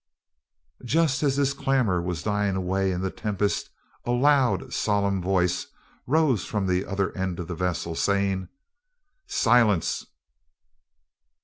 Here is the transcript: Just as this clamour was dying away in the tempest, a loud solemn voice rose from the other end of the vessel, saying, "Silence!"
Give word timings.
Just 0.83 1.21
as 1.21 1.35
this 1.35 1.53
clamour 1.53 2.01
was 2.01 2.23
dying 2.23 2.55
away 2.55 2.91
in 2.91 3.01
the 3.01 3.11
tempest, 3.11 3.69
a 4.03 4.09
loud 4.09 4.73
solemn 4.73 5.21
voice 5.21 5.67
rose 6.07 6.43
from 6.43 6.65
the 6.65 6.85
other 6.87 7.15
end 7.15 7.39
of 7.39 7.47
the 7.47 7.53
vessel, 7.53 7.93
saying, 7.93 8.47
"Silence!" 9.27 10.07